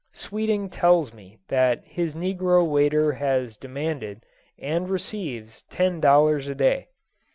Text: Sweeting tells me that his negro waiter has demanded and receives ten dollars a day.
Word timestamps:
Sweeting 0.13 0.71
tells 0.71 1.13
me 1.13 1.37
that 1.49 1.83
his 1.85 2.15
negro 2.15 2.67
waiter 2.67 3.11
has 3.11 3.55
demanded 3.55 4.25
and 4.57 4.89
receives 4.89 5.61
ten 5.69 5.99
dollars 5.99 6.47
a 6.47 6.55
day. 6.55 6.87